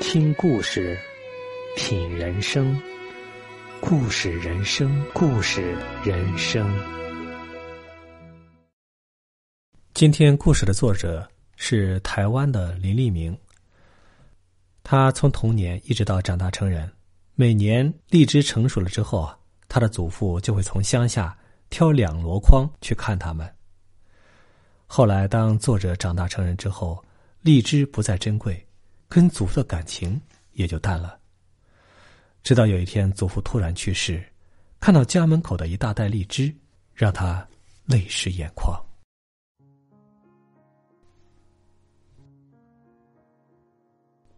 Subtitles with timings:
[0.00, 0.96] 听故事，
[1.76, 2.80] 品人生，
[3.80, 6.66] 故事人生，故事人生。
[9.94, 13.36] 今天故事的作者是台湾的林立明。
[14.82, 16.90] 他从童年一直到长大成人，
[17.34, 19.36] 每年荔枝成熟了之后啊，
[19.68, 21.36] 他的祖父就会从乡下
[21.70, 23.52] 挑两箩筐去看他们。
[24.86, 27.04] 后来，当作者长大成人之后，
[27.42, 28.64] 荔枝不再珍贵。
[29.08, 30.20] 跟祖父的感情
[30.52, 31.18] 也就淡了。
[32.42, 34.22] 直到有一天，祖父突然去世，
[34.78, 36.54] 看到家门口的一大袋荔枝，
[36.94, 37.46] 让他
[37.84, 38.78] 泪湿眼眶。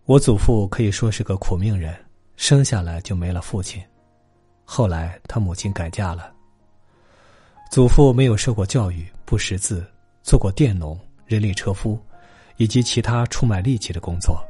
[0.06, 1.95] 我祖父可以说是个苦命人，
[2.37, 3.80] 生下来就没了父亲，
[4.65, 6.34] 后来他母亲改嫁了。
[7.71, 9.87] 祖父没有受过教育，不识字，
[10.23, 11.96] 做过佃农、人力车夫，
[12.57, 14.45] 以及其他出卖力气的工作。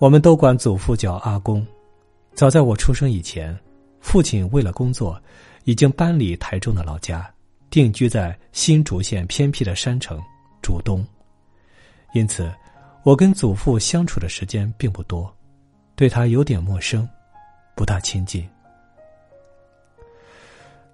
[0.00, 1.64] 我们都管祖父叫阿公。
[2.32, 3.54] 早在我出生以前，
[4.00, 5.20] 父亲为了工作，
[5.64, 7.30] 已经搬离台中的老家，
[7.68, 10.18] 定居在新竹县偏僻的山城
[10.62, 11.06] 竹东。
[12.14, 12.50] 因此，
[13.02, 15.30] 我跟祖父相处的时间并不多，
[15.94, 17.06] 对他有点陌生，
[17.76, 18.48] 不大亲近。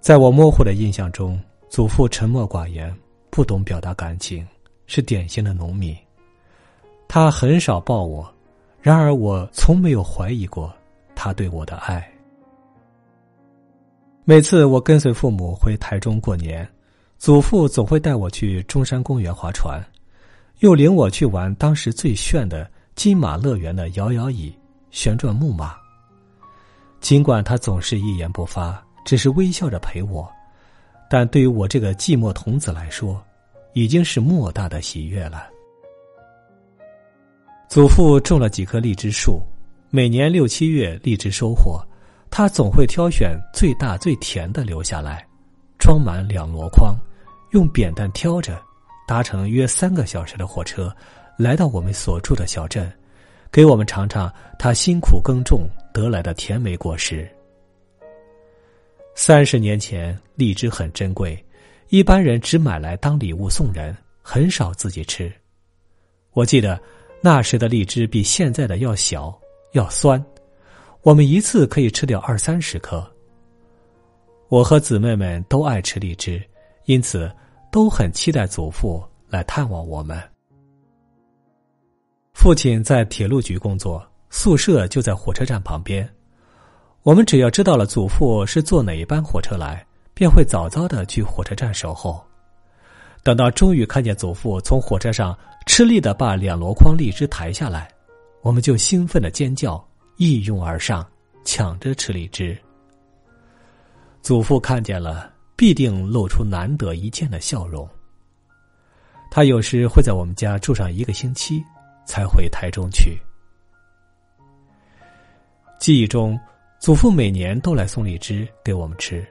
[0.00, 2.92] 在我模糊的印象中，祖父沉默寡言，
[3.30, 4.44] 不懂表达感情，
[4.88, 5.96] 是典型的农民。
[7.06, 8.28] 他很少抱我。
[8.86, 10.72] 然而，我从没有怀疑过
[11.12, 12.08] 他对我的爱。
[14.24, 16.64] 每次我跟随父母回台中过年，
[17.18, 19.84] 祖父总会带我去中山公园划船，
[20.60, 24.56] 又领我去玩当时最炫的金马乐园的摇摇椅、
[24.92, 25.74] 旋转木马。
[27.00, 30.32] 尽管他总是一言不发，只是微笑着陪我，
[31.10, 33.20] 但对于我这个寂寞童子来说，
[33.72, 35.48] 已经是莫大的喜悦了。
[37.68, 39.42] 祖父种了几棵荔枝树，
[39.90, 41.84] 每年六七月荔枝收获，
[42.30, 45.26] 他总会挑选最大最甜的留下来，
[45.76, 46.96] 装满两箩筐，
[47.50, 48.56] 用扁担挑着，
[49.06, 50.94] 搭乘约三个小时的火车，
[51.36, 52.90] 来到我们所住的小镇，
[53.50, 57.28] 给我们尝尝他辛苦耕种得来的甜美果实。
[59.16, 61.36] 三十年前，荔枝很珍贵，
[61.88, 65.30] 一般人只买来当礼物送人，很少自己吃。
[66.32, 66.80] 我记得。
[67.20, 69.36] 那时的荔枝比现在的要小，
[69.72, 70.24] 要酸，
[71.02, 73.04] 我们一次可以吃掉二三十颗。
[74.48, 76.40] 我和姊妹们都爱吃荔枝，
[76.84, 77.28] 因此
[77.72, 80.22] 都很期待祖父来探望我们。
[82.32, 86.08] 父亲在铁路局工作，宿舍就在火车站旁边。
[87.02, 89.84] 我们只要知道了祖父是坐哪一班火车来，
[90.14, 92.24] 便会早早的去火车站守候。
[93.26, 97.90] 等到终于看见祖父从火车上吃力的把两箩筐荔枝抬下来，
[98.40, 99.84] 我们就兴奋的尖叫，
[100.16, 101.04] 一拥而上，
[101.44, 102.56] 抢着吃荔枝。
[104.22, 107.88] 祖父看见了，必定露出难得一见的笑容。
[109.28, 111.60] 他有时会在我们家住上一个星期，
[112.06, 113.18] 才回台中去。
[115.80, 116.38] 记忆中，
[116.78, 119.26] 祖父每年都来送荔枝给我们吃。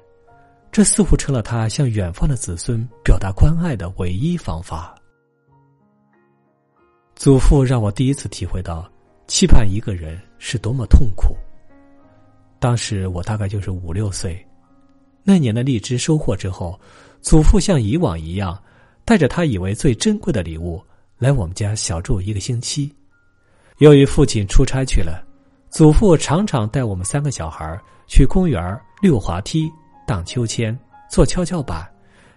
[0.75, 4.93] 这似乎成了他向远方的子孙表达关爱的唯一方法。
[7.15, 8.85] 祖父让我第一次体会到，
[9.25, 11.33] 期盼一个人是多么痛苦。
[12.59, 14.45] 当时我大概就是五六岁，
[15.23, 16.77] 那年的荔枝收获之后，
[17.21, 18.61] 祖父像以往一样，
[19.05, 20.83] 带着他以为最珍贵的礼物
[21.17, 22.93] 来我们家小住一个星期。
[23.77, 25.25] 由于父亲出差去了，
[25.69, 29.71] 祖父常常带我们三个小孩去公园溜滑梯。
[30.05, 30.77] 荡秋千、
[31.09, 31.85] 坐跷跷板，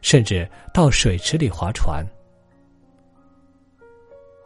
[0.01, 2.05] 甚至到水池里划船。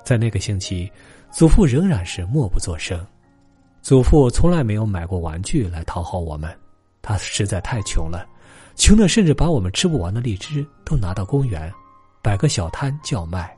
[0.04, 0.90] 在那个星期，
[1.30, 3.06] 祖父仍然是默不作声。
[3.80, 6.56] 祖父从来没有买过玩具来讨好我们，
[7.00, 8.26] 他实在太穷了，
[8.76, 11.72] 穷的甚至把我们吃不完的荔枝都拿到公园，
[12.22, 13.56] 摆个小摊叫卖。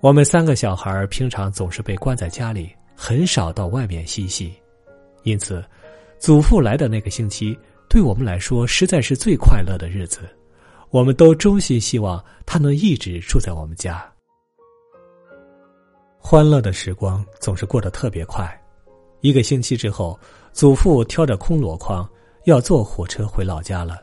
[0.00, 4.52] 我们三个小孩平常总是被关在家里，很少到外面嬉戏，
[5.22, 5.64] 因此。
[6.22, 7.58] 祖父来的那个星期，
[7.88, 10.20] 对我们来说实在是最快乐的日子。
[10.90, 14.00] 我们都衷心希望他能一直住在我们家。
[16.20, 18.48] 欢乐的时光总是过得特别快。
[19.20, 20.16] 一个星期之后，
[20.52, 22.08] 祖父挑着空箩筐
[22.44, 24.00] 要坐火车回老家了。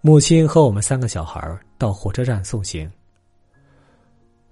[0.00, 2.90] 母亲和我们三个小孩到火车站送行。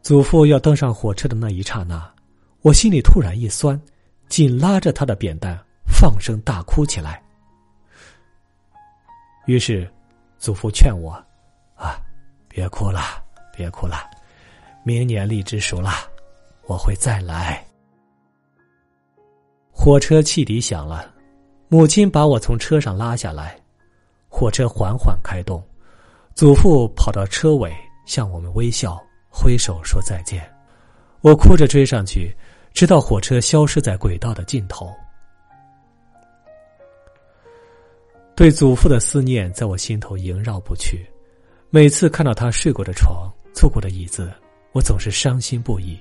[0.03, 2.07] 祖父要登上火车的那一刹那，
[2.61, 3.81] 我心里突然一酸，
[4.29, 5.59] 紧拉着他的扁担。
[5.93, 7.23] 放声大哭起来。
[9.47, 9.89] 于是，
[10.39, 11.13] 祖父劝我
[11.77, 12.01] ：“啊，
[12.49, 13.01] 别哭了，
[13.53, 14.11] 别哭了，
[14.85, 15.91] 明年荔枝熟了，
[16.67, 17.65] 我会再来。
[19.71, 21.13] 火车汽笛响了，
[21.69, 23.57] 母亲把我从车上拉下来，
[24.29, 25.63] 火车缓缓开动，
[26.35, 27.73] 祖父跑到车尾
[28.07, 30.49] 向我们微笑，挥手说再见。
[31.21, 32.37] 我哭着追上去，
[32.73, 34.93] 直到火车消失在轨道的尽头。
[38.43, 41.07] 对祖父的思念在我心头萦绕不去，
[41.71, 44.33] 每次看到他睡过的床、坐过的椅子，
[44.73, 45.97] 我总是伤心不已。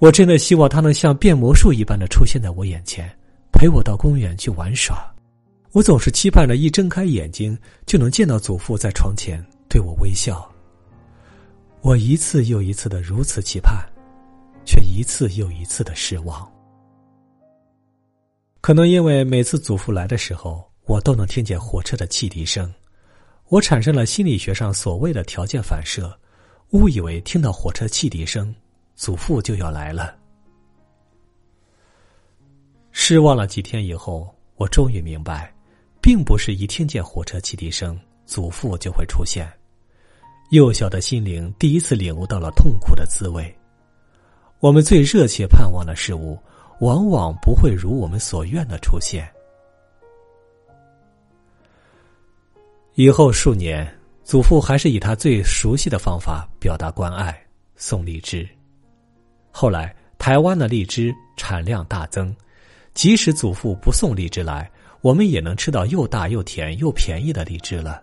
[0.00, 3.08] 我真的希望他能像变魔术一般的出现在我眼前，
[3.52, 5.14] 陪我到公园去玩耍。
[5.70, 7.56] 我总是期盼着一睁开眼睛
[7.86, 10.44] 就能见到祖父在床前对我微笑。
[11.82, 13.76] 我一次又一次的如此期盼，
[14.64, 16.50] 却一次又一次的失望。
[18.60, 22.72] 可能因为每次祖父来的时候，我都能听见火车的汽笛声，
[23.48, 26.18] 我产生了心理学上所谓的条件反射，
[26.70, 28.52] 误以为听到火车汽笛声。
[28.96, 30.16] 祖父就要来了。
[32.90, 35.54] 失望了几天以后，我终于明白，
[36.00, 39.46] 并不是一听见火车汽笛声，祖父就会出现。
[40.50, 43.54] 幼小的心灵第一次领悟到了痛苦的滋味。
[44.58, 46.36] 我们最热切盼望的事物，
[46.80, 49.30] 往往不会如我们所愿的出现。
[52.98, 53.88] 以后数年，
[54.24, 57.40] 祖父还是以他最熟悉的方法表达关爱，
[57.76, 58.44] 送荔枝。
[59.52, 62.34] 后来，台湾的荔枝产量大增，
[62.94, 64.68] 即使祖父不送荔枝来，
[65.00, 68.02] 我们也能吃到又大又甜又便宜的荔枝了。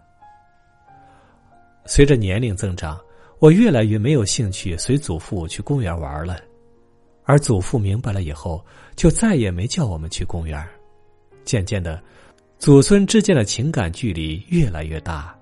[1.86, 2.97] 随着年龄增长，
[3.39, 6.39] 我越来越没有兴趣随祖父去公园玩了，
[7.25, 8.65] 而祖父明白了以后，
[8.95, 10.65] 就再也没叫我们去公园。
[11.44, 12.01] 渐渐的，
[12.57, 15.38] 祖孙之间的情感距离越来越大，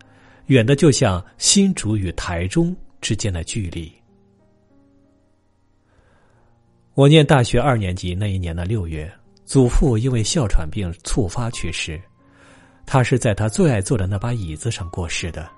[0.48, 3.92] 远的就像新竹与台中之间的距离。
[6.96, 9.12] 我念大学二年级那一年的六月，
[9.46, 12.00] 祖父因为哮喘病猝发去世。
[12.86, 15.50] 他是在他最爱坐的那把椅子上过世的，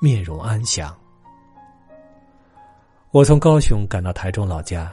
[0.00, 0.96] 面容安详。
[3.10, 4.90] 我从高雄赶到台中老家，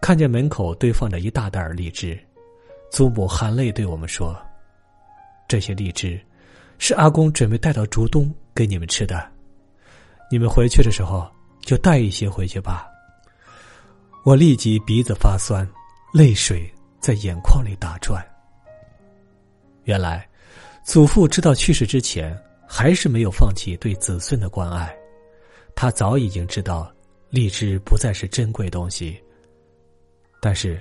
[0.00, 2.18] 看见门口堆放着一大袋荔枝，
[2.90, 4.36] 祖母含泪对我们说
[5.50, 6.16] ：“这些荔枝，
[6.78, 9.28] 是阿公准备带到竹东给你们吃的，
[10.30, 11.28] 你们回去的时候
[11.60, 12.86] 就带一些回去吧。”
[14.22, 15.68] 我立即鼻子发酸，
[16.14, 18.24] 泪水在眼眶里打转。
[19.86, 20.24] 原来，
[20.84, 24.94] 祖父知道去世之前，还是没有放弃对子孙的关爱。
[25.74, 26.94] 他早已经知道
[27.28, 29.20] 荔枝不再是珍贵东西。
[30.40, 30.80] 但是，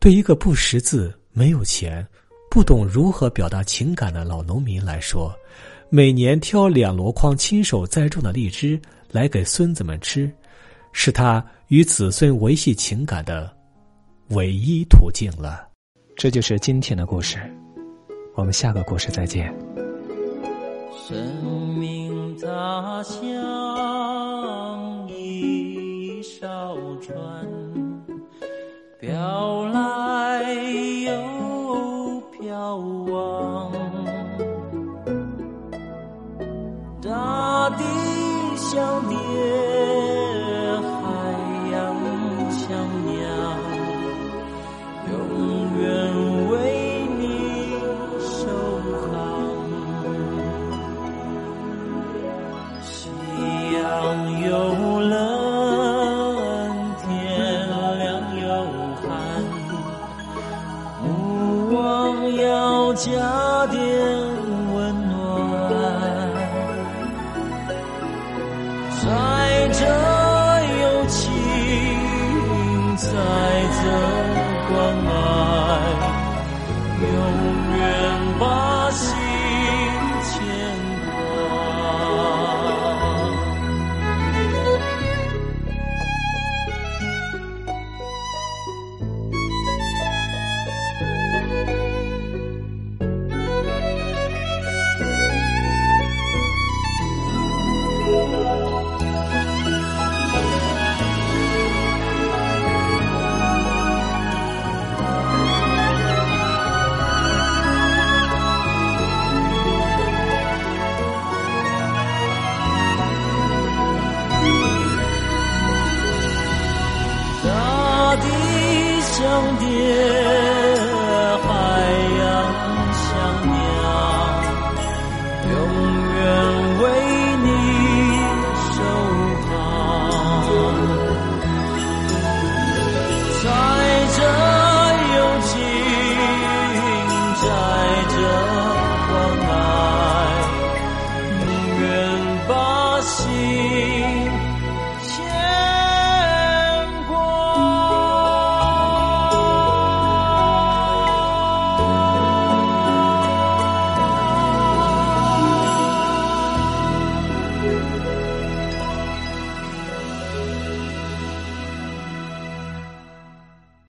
[0.00, 2.04] 对一个不识字、没有钱、
[2.50, 5.32] 不懂如何表达情感的老农民来说，
[5.90, 8.80] 每年挑两箩筐亲手栽种的荔枝
[9.10, 10.32] 来给孙子们吃。
[10.92, 13.54] 是他与子孙维系情感的
[14.30, 15.68] 唯一途径了。
[16.16, 17.38] 这就是今天的故事，
[18.34, 19.54] 我们下个故事再见。
[21.06, 21.16] 生
[21.78, 27.14] 命它像一艘船，
[28.98, 29.66] 飘